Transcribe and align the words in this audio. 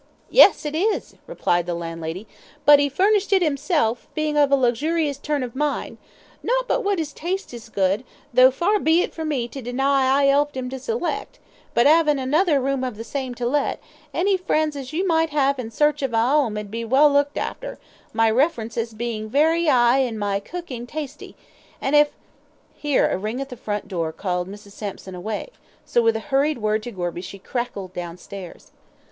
"Yes, 0.31 0.65
it 0.65 0.73
is," 0.73 1.13
replied 1.27 1.67
the 1.67 1.75
landlady; 1.75 2.25
"but 2.65 2.79
'e 2.79 2.89
furnished 2.89 3.31
it 3.31 3.43
'imself, 3.43 4.07
bein' 4.15 4.35
of 4.35 4.51
a 4.51 4.55
luxurus 4.55 5.19
turn 5.21 5.43
of 5.43 5.55
mind, 5.55 5.99
not 6.41 6.67
but 6.67 6.83
what 6.83 6.99
'is 6.99 7.13
taste 7.13 7.53
is 7.53 7.69
good, 7.69 8.03
tho' 8.33 8.49
far 8.49 8.79
be 8.79 9.03
it 9.03 9.13
from 9.13 9.27
me 9.27 9.47
to 9.49 9.61
deny 9.61 10.23
I 10.23 10.27
'elped 10.27 10.57
'im 10.57 10.71
to 10.71 10.79
select; 10.79 11.37
but 11.75 11.85
'avin' 11.85 12.17
another 12.17 12.59
room 12.59 12.83
of 12.83 12.97
the 12.97 13.03
same 13.03 13.35
to 13.35 13.45
let, 13.45 13.79
any 14.11 14.37
friends 14.37 14.75
as 14.75 14.91
you 14.91 15.07
might 15.07 15.35
'ave 15.35 15.61
in 15.61 15.69
search 15.69 16.01
of 16.01 16.15
a 16.15 16.17
'ome 16.17 16.57
'ud 16.57 16.71
be 16.71 16.83
well 16.83 17.11
looked 17.13 17.37
arter, 17.37 17.77
my 18.11 18.27
references 18.27 18.95
bein' 18.95 19.29
very 19.29 19.65
'igh, 19.67 19.99
an' 20.07 20.17
my 20.17 20.39
cookin' 20.39 20.87
tasty 20.87 21.35
an' 21.79 21.93
if" 21.93 22.13
Here 22.73 23.07
a 23.07 23.19
ring 23.19 23.39
at 23.39 23.49
the 23.49 23.55
front 23.55 23.87
door 23.87 24.11
bell 24.11 24.17
called 24.19 24.47
Mrs. 24.49 24.71
Sampson 24.71 25.13
away, 25.13 25.49
so 25.85 26.01
with 26.01 26.15
a 26.15 26.19
hurried 26.31 26.57
word 26.57 26.81
to 26.81 26.91
Gorby 26.91 27.21
she 27.21 27.37
crackled 27.37 27.93
downstairs. 27.93 28.71